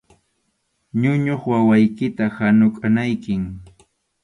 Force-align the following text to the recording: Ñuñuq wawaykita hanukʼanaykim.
Ñuñuq 1.01 1.41
wawaykita 1.51 2.23
hanukʼanaykim. 2.35 3.43